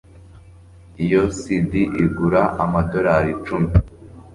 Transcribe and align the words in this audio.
iyo 1.03 1.21
cd 1.39 1.71
igura 2.03 2.41
amadorari 2.63 3.27
icumi 3.35 3.69